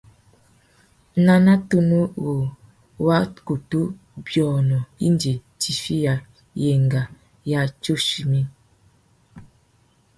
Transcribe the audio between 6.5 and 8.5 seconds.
yenga ya tsuchimi.